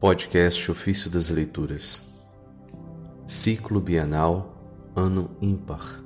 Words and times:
Podcast 0.00 0.70
Ofício 0.70 1.10
das 1.10 1.28
Leituras 1.28 2.00
Ciclo 3.26 3.82
Bienal 3.82 4.56
Ano 4.96 5.30
Ímpar 5.42 6.00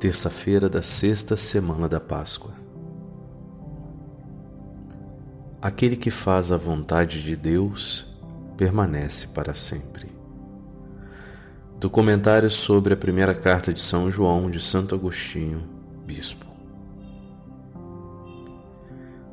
Terça-feira 0.00 0.68
da 0.68 0.82
sexta 0.82 1.36
semana 1.36 1.88
da 1.88 2.00
Páscoa 2.00 2.50
Aquele 5.62 5.94
que 5.94 6.10
faz 6.10 6.50
a 6.50 6.56
vontade 6.56 7.22
de 7.22 7.36
Deus 7.36 8.06
permanece 8.56 9.28
para 9.28 9.54
sempre. 9.54 10.08
Do 11.78 11.88
comentário 11.88 12.50
sobre 12.50 12.94
a 12.94 12.96
primeira 12.96 13.36
carta 13.36 13.72
de 13.72 13.80
São 13.80 14.10
João 14.10 14.50
de 14.50 14.58
Santo 14.58 14.96
Agostinho, 14.96 15.62
Bispo. 16.04 16.46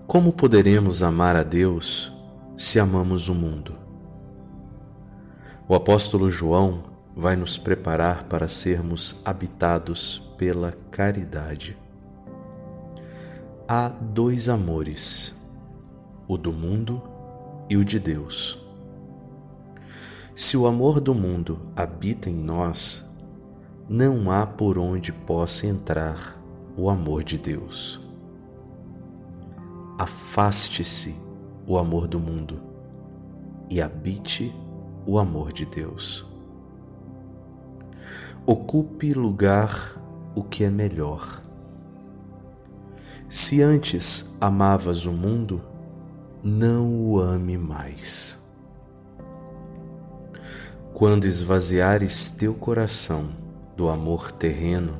Como 0.05 0.31
poderemos 0.31 1.01
amar 1.01 1.35
a 1.35 1.41
Deus 1.41 2.20
se 2.61 2.79
amamos 2.79 3.27
o 3.27 3.33
mundo? 3.33 3.75
O 5.67 5.73
apóstolo 5.73 6.29
João 6.29 6.83
vai 7.15 7.35
nos 7.35 7.57
preparar 7.57 8.25
para 8.25 8.47
sermos 8.47 9.19
habitados 9.25 10.19
pela 10.37 10.71
caridade. 10.91 11.75
Há 13.67 13.89
dois 13.89 14.47
amores, 14.47 15.33
o 16.27 16.37
do 16.37 16.53
mundo 16.53 17.01
e 17.69 17.77
o 17.77 17.83
de 17.83 17.99
Deus. 17.99 18.63
Se 20.35 20.55
o 20.55 20.67
amor 20.67 20.99
do 21.01 21.15
mundo 21.15 21.59
habita 21.75 22.29
em 22.29 22.35
nós, 22.35 23.09
não 23.89 24.29
há 24.29 24.45
por 24.45 24.77
onde 24.77 25.11
possa 25.11 25.65
entrar 25.65 26.39
o 26.77 26.89
amor 26.89 27.23
de 27.23 27.37
Deus 27.37 27.99
afaste-se 30.01 31.30
o 31.71 31.77
amor 31.77 32.05
do 32.05 32.19
mundo 32.19 32.59
e 33.69 33.81
habite 33.81 34.53
o 35.05 35.17
amor 35.17 35.53
de 35.53 35.65
Deus. 35.65 36.25
Ocupe 38.45 39.13
lugar 39.13 39.97
o 40.35 40.43
que 40.43 40.65
é 40.65 40.69
melhor. 40.69 41.41
Se 43.29 43.61
antes 43.61 44.35
amavas 44.41 45.05
o 45.05 45.13
mundo, 45.13 45.61
não 46.43 46.93
o 46.93 47.17
ame 47.17 47.57
mais. 47.57 48.37
Quando 50.93 51.23
esvaziares 51.23 52.31
teu 52.31 52.53
coração 52.53 53.29
do 53.77 53.87
amor 53.87 54.29
terreno, 54.29 54.95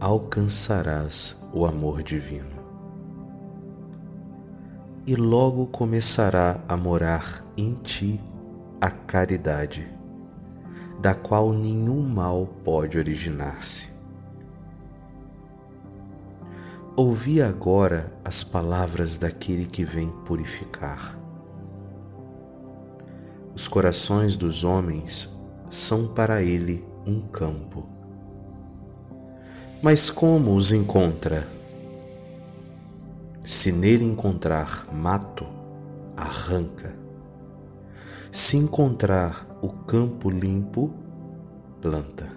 alcançarás 0.00 1.40
o 1.52 1.64
amor 1.64 2.02
divino 2.02 2.55
e 5.06 5.14
logo 5.14 5.66
começará 5.66 6.60
a 6.68 6.76
morar 6.76 7.44
em 7.56 7.74
ti 7.74 8.20
a 8.80 8.90
caridade, 8.90 9.86
da 11.00 11.14
qual 11.14 11.52
nenhum 11.52 12.02
mal 12.02 12.46
pode 12.64 12.98
originar-se. 12.98 13.88
Ouvi 16.96 17.40
agora 17.40 18.12
as 18.24 18.42
palavras 18.42 19.16
daquele 19.16 19.66
que 19.66 19.84
vem 19.84 20.10
purificar. 20.24 21.16
Os 23.54 23.68
corações 23.68 24.34
dos 24.34 24.64
homens 24.64 25.32
são 25.70 26.08
para 26.08 26.42
ele 26.42 26.84
um 27.06 27.20
campo. 27.20 27.86
Mas 29.82 30.10
como 30.10 30.56
os 30.56 30.72
encontra? 30.72 31.55
Se 33.46 33.70
nele 33.70 34.02
encontrar 34.02 34.92
mato, 34.92 35.46
arranca. 36.16 36.92
Se 38.32 38.56
encontrar 38.56 39.46
o 39.62 39.68
campo 39.68 40.28
limpo, 40.28 40.92
planta. 41.80 42.28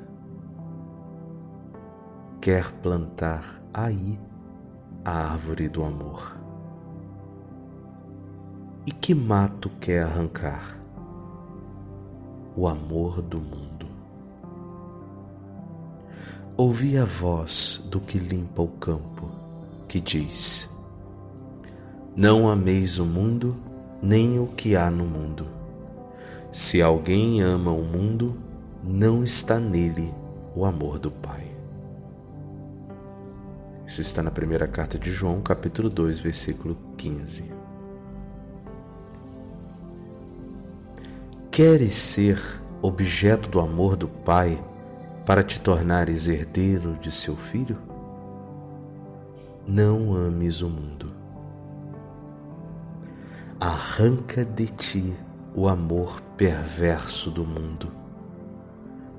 Quer 2.40 2.72
plantar 2.74 3.60
aí 3.74 4.20
a 5.04 5.32
árvore 5.32 5.68
do 5.68 5.84
amor. 5.84 6.38
E 8.86 8.92
que 8.92 9.16
mato 9.16 9.72
quer 9.82 10.04
arrancar? 10.04 10.78
O 12.56 12.68
amor 12.68 13.20
do 13.24 13.40
mundo. 13.40 13.88
Ouvi 16.56 17.00
a 17.00 17.06
voz 17.06 17.84
do 17.90 18.00
que 18.00 18.20
limpa 18.20 18.62
o 18.62 18.68
campo, 18.68 19.32
que 19.88 20.00
diz: 20.00 20.70
não 22.20 22.50
ameis 22.50 23.00
o 23.00 23.06
mundo, 23.06 23.56
nem 24.02 24.40
o 24.40 24.48
que 24.48 24.76
há 24.76 24.92
no 24.92 25.06
mundo. 25.06 25.48
Se 26.52 26.82
alguém 26.82 27.42
ama 27.42 27.72
o 27.72 27.82
mundo, 27.82 28.36
não 28.84 29.24
está 29.24 29.58
nele 29.58 30.14
o 30.54 30.66
amor 30.66 31.00
do 31.00 31.10
Pai. 31.10 31.48
Isso 33.88 34.02
está 34.02 34.22
na 34.22 34.32
primeira 34.32 34.68
carta 34.68 35.00
de 35.00 35.14
João, 35.14 35.40
capítulo 35.40 35.90
2, 35.90 36.20
versículo 36.20 36.78
15. 36.98 37.46
Queres 41.50 41.96
ser 41.96 42.38
objeto 42.82 43.50
do 43.50 43.62
amor 43.62 43.96
do 43.96 44.10
Pai 44.10 44.60
para 45.26 45.42
te 45.42 45.62
tornares 45.62 46.28
herdeiro 46.28 46.98
de 47.02 47.14
seu 47.14 47.38
filho? 47.38 47.78
Não 49.66 50.14
ames 50.14 50.62
o 50.62 50.68
mundo 50.68 51.19
arranca 53.60 54.46
de 54.46 54.68
ti 54.68 55.18
o 55.54 55.68
amor 55.68 56.22
perverso 56.38 57.30
do 57.30 57.46
mundo, 57.46 57.92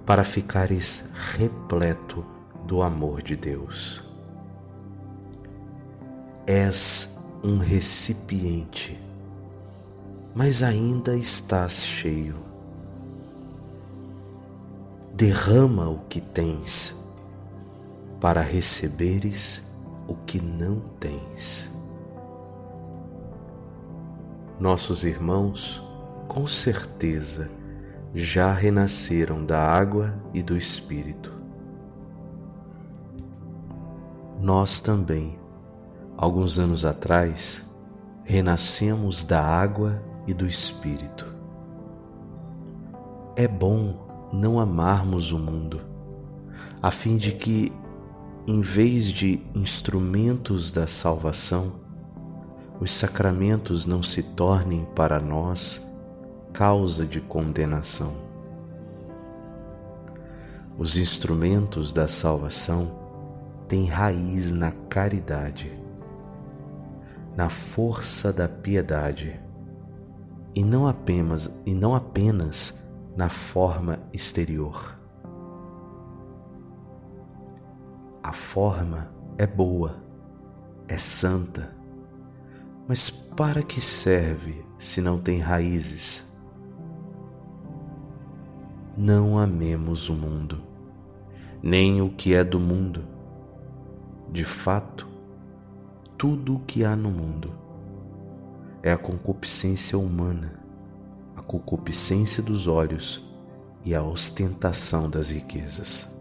para 0.06 0.24
ficares 0.24 1.10
repleto 1.36 2.24
do 2.64 2.82
amor 2.82 3.20
de 3.20 3.36
Deus. 3.36 4.02
És 6.46 7.18
um 7.44 7.58
recipiente, 7.58 8.98
mas 10.34 10.62
ainda 10.62 11.14
estás 11.14 11.84
cheio. 11.84 12.36
Derrama 15.12 15.86
o 15.90 15.98
que 16.08 16.22
tens, 16.22 16.94
para 18.18 18.40
receberes 18.40 19.60
o 20.08 20.14
que 20.14 20.40
não 20.40 20.80
tens. 20.98 21.69
Nossos 24.60 25.04
irmãos, 25.04 25.82
com 26.28 26.46
certeza, 26.46 27.50
já 28.14 28.52
renasceram 28.52 29.42
da 29.42 29.58
água 29.58 30.22
e 30.34 30.42
do 30.42 30.54
Espírito. 30.54 31.32
Nós 34.38 34.82
também, 34.82 35.38
alguns 36.14 36.58
anos 36.58 36.84
atrás, 36.84 37.66
renascemos 38.22 39.24
da 39.24 39.42
água 39.42 40.02
e 40.26 40.34
do 40.34 40.46
Espírito. 40.46 41.26
É 43.34 43.48
bom 43.48 44.28
não 44.30 44.60
amarmos 44.60 45.32
o 45.32 45.38
mundo, 45.38 45.80
a 46.82 46.90
fim 46.90 47.16
de 47.16 47.32
que, 47.32 47.72
em 48.46 48.60
vez 48.60 49.06
de 49.06 49.40
instrumentos 49.54 50.70
da 50.70 50.86
salvação, 50.86 51.88
os 52.80 52.92
sacramentos 52.92 53.84
não 53.84 54.02
se 54.02 54.22
tornem 54.22 54.86
para 54.96 55.20
nós 55.20 55.86
causa 56.50 57.06
de 57.06 57.20
condenação. 57.20 58.14
Os 60.78 60.96
instrumentos 60.96 61.92
da 61.92 62.08
salvação 62.08 62.98
têm 63.68 63.84
raiz 63.84 64.50
na 64.50 64.72
caridade, 64.72 65.78
na 67.36 67.50
força 67.50 68.32
da 68.32 68.48
piedade 68.48 69.38
e 70.54 70.64
não 70.64 70.88
apenas 70.88 71.54
e 71.66 71.74
não 71.74 71.94
apenas 71.94 72.82
na 73.14 73.28
forma 73.28 73.98
exterior. 74.10 74.98
A 78.22 78.32
forma 78.32 79.10
é 79.36 79.46
boa, 79.46 79.96
é 80.88 80.96
santa, 80.96 81.79
mas 82.90 83.08
para 83.08 83.62
que 83.62 83.80
serve 83.80 84.64
se 84.76 85.00
não 85.00 85.16
tem 85.16 85.38
raízes? 85.38 86.24
Não 88.98 89.38
amemos 89.38 90.08
o 90.08 90.12
mundo, 90.12 90.60
nem 91.62 92.02
o 92.02 92.10
que 92.10 92.34
é 92.34 92.42
do 92.42 92.58
mundo. 92.58 93.06
De 94.28 94.44
fato, 94.44 95.06
tudo 96.18 96.56
o 96.56 96.58
que 96.58 96.84
há 96.84 96.96
no 96.96 97.12
mundo 97.12 97.54
é 98.82 98.90
a 98.90 98.98
concupiscência 98.98 99.96
humana, 99.96 100.60
a 101.36 101.42
concupiscência 101.42 102.42
dos 102.42 102.66
olhos 102.66 103.22
e 103.84 103.94
a 103.94 104.02
ostentação 104.02 105.08
das 105.08 105.30
riquezas. 105.30 106.12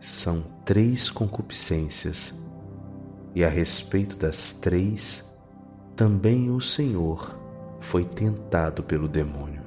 São 0.00 0.42
três 0.64 1.08
concupiscências 1.08 2.49
e 3.34 3.44
a 3.44 3.48
respeito 3.48 4.16
das 4.16 4.52
três, 4.52 5.24
também 5.94 6.50
o 6.50 6.60
Senhor 6.60 7.38
foi 7.80 8.04
tentado 8.04 8.82
pelo 8.82 9.08
demônio. 9.08 9.62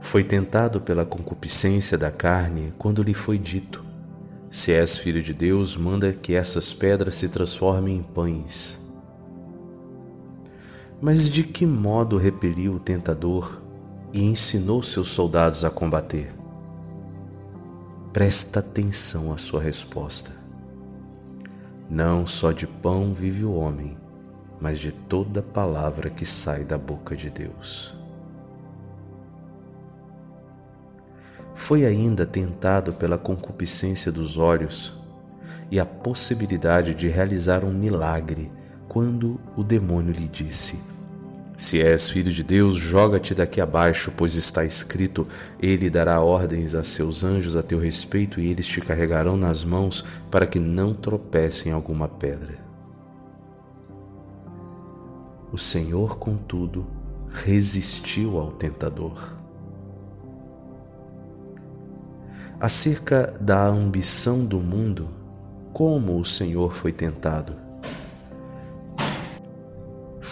Foi 0.00 0.22
tentado 0.22 0.80
pela 0.80 1.06
concupiscência 1.06 1.96
da 1.96 2.10
carne 2.10 2.74
quando 2.76 3.02
lhe 3.02 3.14
foi 3.14 3.38
dito: 3.38 3.84
Se 4.50 4.70
és 4.70 4.98
filho 4.98 5.22
de 5.22 5.32
Deus, 5.32 5.76
manda 5.76 6.12
que 6.12 6.34
essas 6.34 6.72
pedras 6.72 7.14
se 7.14 7.28
transformem 7.28 7.96
em 7.96 8.02
pães. 8.02 8.78
Mas 11.00 11.28
de 11.28 11.42
que 11.42 11.66
modo 11.66 12.16
repeliu 12.16 12.74
o 12.74 12.78
tentador 12.80 13.60
e 14.12 14.22
ensinou 14.22 14.82
seus 14.82 15.08
soldados 15.08 15.64
a 15.64 15.70
combater? 15.70 16.32
Presta 18.12 18.60
atenção 18.60 19.32
à 19.32 19.38
sua 19.38 19.60
resposta. 19.60 20.43
Não 21.88 22.26
só 22.26 22.50
de 22.52 22.66
pão 22.66 23.12
vive 23.12 23.44
o 23.44 23.54
homem, 23.54 23.96
mas 24.60 24.78
de 24.78 24.90
toda 24.90 25.42
palavra 25.42 26.08
que 26.08 26.24
sai 26.24 26.64
da 26.64 26.78
boca 26.78 27.14
de 27.14 27.28
Deus. 27.28 27.94
Foi 31.54 31.84
ainda 31.84 32.26
tentado 32.26 32.92
pela 32.94 33.18
concupiscência 33.18 34.10
dos 34.10 34.38
olhos 34.38 34.94
e 35.70 35.78
a 35.78 35.84
possibilidade 35.84 36.94
de 36.94 37.08
realizar 37.08 37.64
um 37.64 37.72
milagre 37.72 38.50
quando 38.88 39.40
o 39.56 39.62
demônio 39.62 40.12
lhe 40.12 40.26
disse: 40.26 40.80
se 41.56 41.80
és 41.80 42.10
filho 42.10 42.32
de 42.32 42.42
Deus, 42.42 42.76
joga-te 42.76 43.34
daqui 43.34 43.60
abaixo, 43.60 44.12
pois 44.16 44.34
está 44.34 44.64
escrito: 44.64 45.26
Ele 45.60 45.88
dará 45.88 46.20
ordens 46.20 46.74
a 46.74 46.82
seus 46.82 47.22
anjos 47.22 47.56
a 47.56 47.62
teu 47.62 47.78
respeito 47.78 48.40
e 48.40 48.48
eles 48.48 48.66
te 48.66 48.80
carregarão 48.80 49.36
nas 49.36 49.62
mãos 49.62 50.04
para 50.30 50.46
que 50.46 50.58
não 50.58 50.92
tropecem 50.92 51.70
em 51.70 51.74
alguma 51.74 52.08
pedra. 52.08 52.58
O 55.52 55.56
Senhor, 55.56 56.18
contudo, 56.18 56.84
resistiu 57.28 58.38
ao 58.38 58.50
tentador. 58.50 59.36
Acerca 62.58 63.32
da 63.40 63.64
ambição 63.64 64.44
do 64.44 64.58
mundo, 64.58 65.08
como 65.72 66.18
o 66.18 66.24
Senhor 66.24 66.72
foi 66.72 66.90
tentado? 66.90 67.63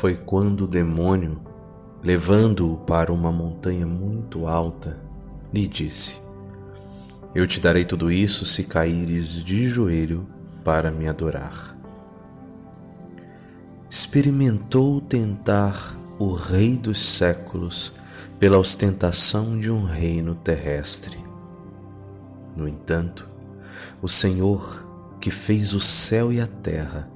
Foi 0.02 0.16
quando 0.16 0.62
o 0.62 0.66
demônio, 0.66 1.40
levando-o 2.02 2.76
para 2.78 3.12
uma 3.12 3.30
montanha 3.30 3.86
muito 3.86 4.48
alta, 4.48 5.00
lhe 5.54 5.68
disse: 5.68 6.20
Eu 7.32 7.46
te 7.46 7.60
darei 7.60 7.84
tudo 7.84 8.10
isso 8.10 8.44
se 8.44 8.64
caíres 8.64 9.28
de 9.44 9.68
joelho 9.68 10.26
para 10.64 10.90
me 10.90 11.06
adorar. 11.06 11.76
Experimentou 13.88 15.00
tentar 15.00 15.96
o 16.18 16.32
Rei 16.32 16.76
dos 16.76 16.98
séculos 16.98 17.92
pela 18.40 18.58
ostentação 18.58 19.56
de 19.56 19.70
um 19.70 19.84
reino 19.84 20.34
terrestre. 20.34 21.16
No 22.56 22.66
entanto, 22.66 23.28
o 24.02 24.08
Senhor, 24.08 24.84
que 25.20 25.30
fez 25.30 25.72
o 25.74 25.80
céu 25.80 26.32
e 26.32 26.40
a 26.40 26.46
terra, 26.48 27.11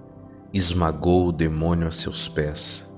esmagou 0.56 1.28
o 1.28 1.32
demônio 1.32 1.86
a 1.86 1.90
seus 1.90 2.28
pés. 2.28 2.88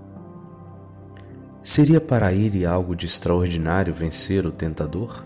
Seria 1.61 2.01
para 2.01 2.33
ele 2.33 2.65
algo 2.65 2.95
de 2.95 3.05
extraordinário 3.05 3.93
vencer 3.93 4.47
o 4.47 4.53
tentador? 4.53 5.25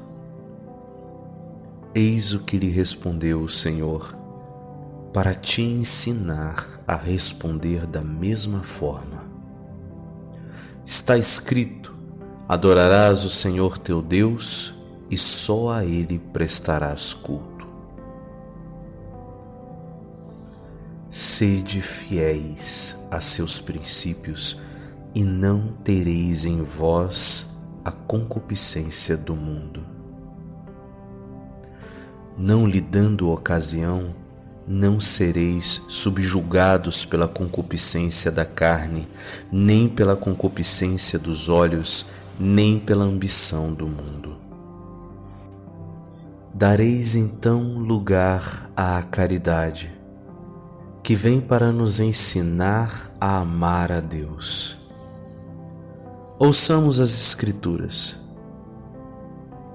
Eis 1.94 2.32
o 2.32 2.38
que 2.38 2.56
lhe 2.56 2.70
respondeu 2.70 3.42
o 3.42 3.50
Senhor, 3.50 4.16
para 5.12 5.34
te 5.34 5.60
ensinar 5.60 6.66
a 6.88 6.96
responder 6.96 7.86
da 7.86 8.00
mesma 8.00 8.62
forma. 8.62 9.22
Está 10.86 11.18
escrito: 11.18 11.94
Adorarás 12.48 13.24
o 13.24 13.30
Senhor 13.30 13.76
teu 13.76 14.00
Deus 14.00 14.74
e 15.10 15.18
só 15.18 15.68
a 15.68 15.84
Ele 15.84 16.18
prestarás 16.32 17.12
culto. 17.12 17.51
Sede 21.34 21.80
fiéis 21.80 22.94
a 23.10 23.18
seus 23.18 23.58
princípios 23.58 24.60
e 25.14 25.24
não 25.24 25.68
tereis 25.82 26.44
em 26.44 26.62
vós 26.62 27.48
a 27.82 27.90
concupiscência 27.90 29.16
do 29.16 29.34
mundo. 29.34 29.82
Não 32.36 32.66
lhe 32.66 32.82
dando 32.82 33.30
ocasião, 33.30 34.14
não 34.68 35.00
sereis 35.00 35.80
subjugados 35.88 37.06
pela 37.06 37.26
concupiscência 37.26 38.30
da 38.30 38.44
carne, 38.44 39.08
nem 39.50 39.88
pela 39.88 40.14
concupiscência 40.14 41.18
dos 41.18 41.48
olhos, 41.48 42.04
nem 42.38 42.78
pela 42.78 43.06
ambição 43.06 43.72
do 43.72 43.86
mundo. 43.86 44.36
Dareis 46.52 47.14
então 47.14 47.78
lugar 47.78 48.70
à 48.76 49.02
caridade 49.02 50.01
que 51.02 51.14
vem 51.16 51.40
para 51.40 51.72
nos 51.72 51.98
ensinar 51.98 53.10
a 53.20 53.38
amar 53.38 53.90
a 53.90 54.00
Deus. 54.00 54.76
Ouçamos 56.38 57.00
as 57.00 57.10
Escrituras. 57.10 58.16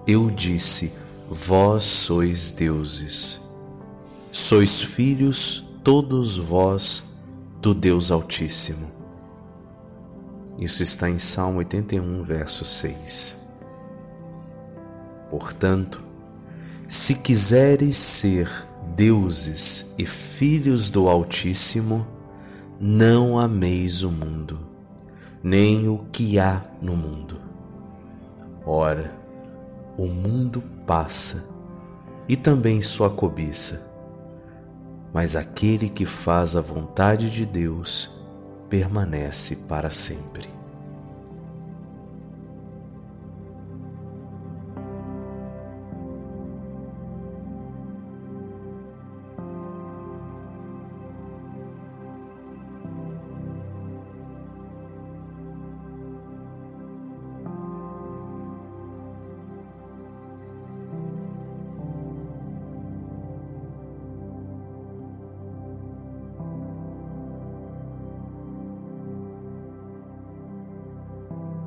Eu 0.05 0.31
disse: 0.31 0.93
Vós 1.29 1.83
sois 1.83 2.51
deuses, 2.51 3.41
sois 4.31 4.81
filhos, 4.81 5.65
todos 5.83 6.37
vós, 6.37 7.03
do 7.61 7.73
Deus 7.73 8.11
Altíssimo. 8.11 8.91
Isso 10.57 10.81
está 10.81 11.09
em 11.09 11.19
Salmo 11.19 11.59
81, 11.59 12.23
verso 12.23 12.63
6. 12.63 13.37
Portanto, 15.29 16.01
se 16.87 17.15
quiseres 17.15 17.97
ser 17.97 18.66
deuses 18.97 19.93
e 19.95 20.07
filhos 20.07 20.89
do 20.89 21.07
Altíssimo, 21.07 22.07
não 22.79 23.37
ameis 23.37 24.01
o 24.01 24.09
mundo, 24.09 24.57
nem 25.43 25.87
o 25.87 25.99
que 26.11 26.39
há 26.39 26.63
no 26.81 26.95
mundo. 26.95 27.39
Ora, 28.65 29.15
o 29.99 30.07
mundo 30.07 30.63
passa 30.87 31.45
e 32.27 32.35
também 32.35 32.81
sua 32.81 33.07
cobiça, 33.07 33.87
mas 35.13 35.35
aquele 35.35 35.89
que 35.89 36.07
faz 36.07 36.55
a 36.55 36.61
vontade 36.61 37.29
de 37.29 37.45
Deus 37.45 38.09
permanece 38.67 39.57
para 39.67 39.91
sempre. 39.91 40.49